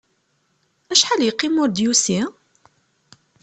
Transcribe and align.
Acḥal 0.91 1.21
yeqqim 1.23 1.55
ur 1.63 1.69
d-yusi? 1.69 2.21